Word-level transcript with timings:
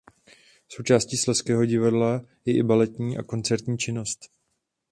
Součástí 0.69 1.17
Slezského 1.17 1.65
divadla 1.65 2.21
je 2.45 2.57
i 2.57 2.63
baletní 2.63 3.17
a 3.17 3.23
koncertní 3.23 3.77
činnost. 3.77 4.19